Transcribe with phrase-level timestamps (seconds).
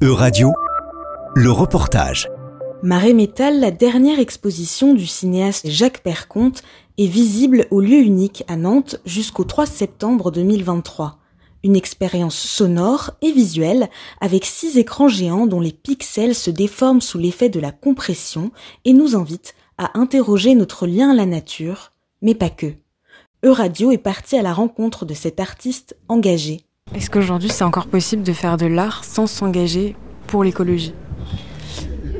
[0.00, 0.52] E-Radio,
[1.34, 2.28] le reportage.
[2.84, 6.62] Marée Métal, la dernière exposition du cinéaste Jacques Perconte,
[6.98, 11.18] est visible au lieu unique à Nantes jusqu'au 3 septembre 2023.
[11.64, 13.88] Une expérience sonore et visuelle
[14.20, 18.52] avec six écrans géants dont les pixels se déforment sous l'effet de la compression
[18.84, 21.90] et nous invite à interroger notre lien à la nature,
[22.22, 22.72] mais pas que.
[23.44, 26.67] E-Radio est parti à la rencontre de cet artiste engagé.
[26.98, 29.94] Est-ce qu'aujourd'hui c'est encore possible de faire de l'art sans s'engager
[30.26, 30.92] pour l'écologie?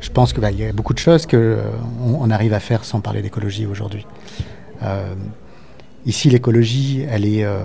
[0.01, 1.69] Je pense qu'il bah, y a beaucoup de choses qu'on euh,
[2.01, 4.07] on arrive à faire sans parler d'écologie aujourd'hui.
[4.85, 5.16] Euh,
[6.07, 7.59] ici l'écologie, elle est euh,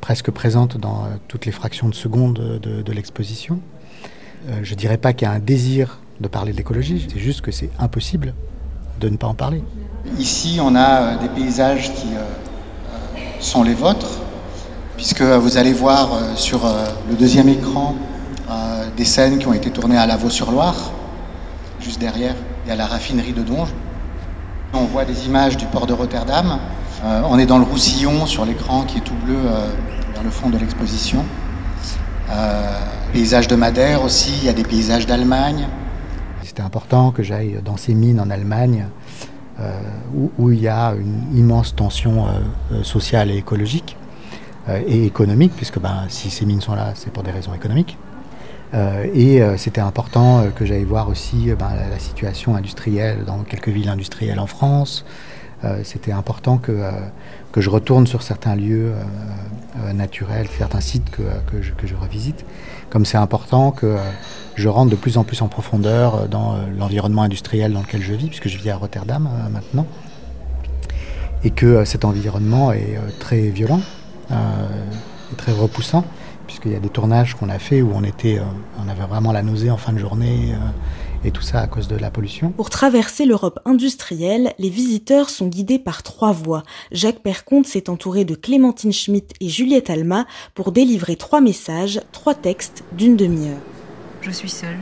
[0.00, 3.58] presque présente dans toutes les fractions de seconde de, l'exposition.
[4.62, 7.40] je ne dirais pas qu'il y a un désir de parler de l'écologie, c'est juste
[7.40, 8.34] que c'est impossible
[9.00, 9.64] de ne pas en parler.
[10.16, 12.10] Ici on a des paysages qui
[13.40, 14.20] sont les vôtres
[14.96, 17.94] puisque vous allez voir euh, sur euh, le deuxième écran
[18.50, 20.90] euh, des scènes qui ont été tournées à Lavaux-sur-Loire,
[21.80, 23.68] juste derrière, il y a la raffinerie de Donge.
[24.72, 26.58] On voit des images du port de Rotterdam.
[27.04, 29.38] on est dans le Roussillon sur l'écran qui est tout bleu
[30.12, 31.24] vers le fond de l'exposition.
[33.12, 35.68] paysages de Madère aussi, il y a des paysages d'Allemagne.
[36.42, 38.86] C'était important que j'aille dans ces mines en Allemagne
[40.36, 42.26] où, il y a une immense tension
[42.82, 43.96] sociale et écologique.
[44.68, 47.96] Euh, et économique, puisque ben, si ces mines sont là, c'est pour des raisons économiques.
[48.74, 53.68] Euh, et euh, c'était important que j'aille voir aussi ben, la, situation industrielle dans quelques
[53.68, 55.04] villes industrielles en France.
[55.82, 56.72] c'était important que,
[57.50, 58.92] que je retourne sur certains lieux
[59.94, 62.44] naturels, certains sites que, que, je, que je, revisite.
[62.90, 63.96] Comme c'est important que
[64.54, 68.28] je rentre de plus en plus en profondeur dans l'environnement industriel dans lequel je vis,
[68.28, 69.86] puisque je vis à Rotterdam maintenant.
[71.42, 73.80] Et que cet environnement est très violent,
[74.30, 74.34] euh,
[75.36, 76.04] très repoussant,
[76.46, 78.44] puisqu'il y a des tournages qu'on a fait où on, était, euh,
[78.84, 81.88] on avait vraiment la nausée en fin de journée euh, et tout ça à cause
[81.88, 82.50] de la pollution.
[82.50, 86.62] Pour traverser l'Europe industrielle, les visiteurs sont guidés par trois voies.
[86.92, 92.34] Jacques Perconte s'est entouré de Clémentine Schmitt et Juliette Alma pour délivrer trois messages, trois
[92.34, 93.58] textes d'une demi-heure.
[94.22, 94.78] Je suis seule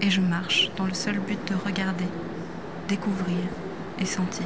[0.00, 2.04] et je marche dans le seul but de regarder,
[2.88, 3.38] découvrir
[4.00, 4.44] et sentir.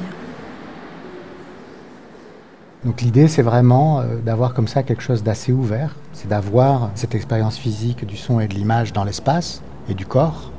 [2.83, 7.13] Donc l'idée, c'est vraiment euh, d'avoir comme ça quelque chose d'assez ouvert, c'est d'avoir cette
[7.13, 10.51] expérience physique du son et de l'image dans l'espace et du corps.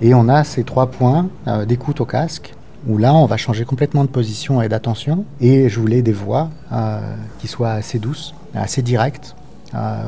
[0.00, 2.54] Et on a ces trois points euh, d'écoute au casque,
[2.88, 5.24] où là, on va changer complètement de position et d'attention.
[5.40, 7.00] Et je voulais des voix euh,
[7.38, 9.36] qui soient assez douces, assez directes,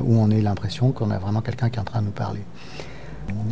[0.05, 2.43] où on ait l'impression qu'on a vraiment quelqu'un qui est en train de nous parler.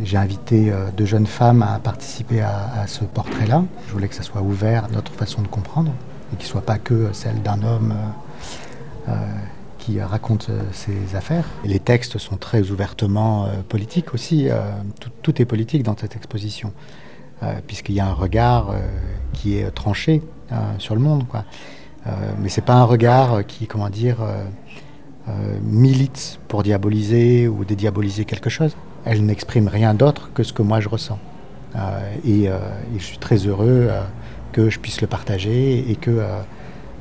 [0.05, 3.63] J'ai invité deux jeunes femmes à participer à, à ce portrait-là.
[3.87, 5.91] Je voulais que ça soit ouvert à notre façon de comprendre
[6.33, 9.15] et qui ne soit pas que celle d'un homme euh, euh,
[9.77, 11.45] qui raconte euh, ses affaires.
[11.63, 14.47] les textes sont très ouvertement politiques aussi.
[15.21, 16.73] Tout, est politique dans cette exposition,
[17.67, 18.73] puisqu'il y a un regard
[19.33, 20.23] qui est tranché
[20.79, 21.25] sur le monde.
[22.39, 24.17] Mais c'est pas un regard qui, comment dire,
[25.61, 28.75] milite pour diaboliser ou dédiaboliser quelque chose.
[29.05, 31.19] Elle n'exprime rien d'autre que ce que moi je ressens.
[32.25, 32.49] et,
[32.97, 33.91] je suis très heureux
[34.55, 36.41] que je puisse le partager et que euh,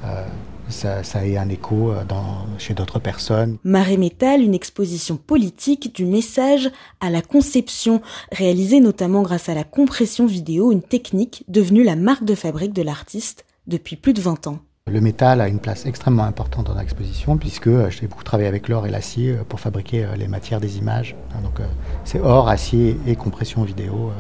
[0.04, 0.25] euh,
[0.69, 3.59] ça, ait un écho euh, dans, chez d'autres personnes.
[3.62, 6.69] Marée Métal, une exposition politique du message
[7.00, 12.25] à la conception, réalisée notamment grâce à la compression vidéo, une technique devenue la marque
[12.25, 14.59] de fabrique de l'artiste depuis plus de 20 ans.
[14.91, 18.84] Le métal a une place extrêmement importante dans l'exposition puisque j'ai beaucoup travaillé avec l'or
[18.84, 21.14] et l'acier pour fabriquer les matières des images.
[21.43, 21.60] Donc
[22.04, 24.10] c'est or, acier et compression vidéo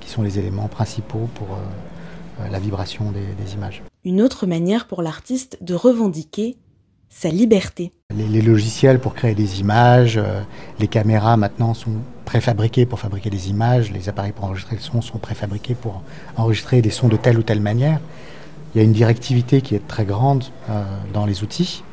[0.00, 1.56] qui sont les éléments principaux pour
[2.50, 3.82] la vibration des, images.
[4.04, 6.56] Une autre manière pour l'artiste de revendiquer
[7.08, 7.92] sa liberté.
[8.14, 10.42] Les, logiciels pour créer des images, euh,
[10.78, 15.02] les caméras maintenant sont préfabriquées pour fabriquer des images, les appareils pour enregistrer le son
[15.02, 16.02] sont préfabriqués pour
[16.36, 18.00] enregistrer des sons de telle ou telle manière.
[18.74, 20.82] Il y a une directivité qui est très grande euh,
[21.12, 21.84] dans les outils.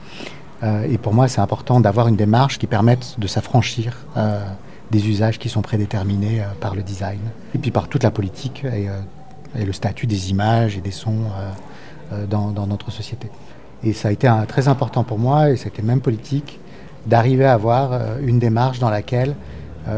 [0.63, 4.05] et pour moi, c'est important d'avoir une démarche qui permette de s'affranchir
[4.91, 7.21] des usages qui sont prédéterminés par le design
[7.55, 8.89] et puis par toute la politique et
[9.57, 11.51] et le statut des images et des sons euh,
[12.13, 13.29] euh, dans, notre société.
[13.83, 16.59] Et ça a été très important pour moi, et c'était même politique,
[17.05, 19.35] d'arriver à avoir euh, une démarche dans laquelle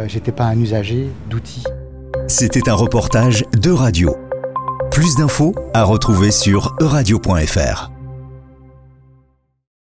[0.07, 1.65] j'étais pas un usager d'outils.
[2.27, 4.15] C'était un reportage de radio.
[4.89, 7.90] Plus d'infos à retrouver sur euradio.fr.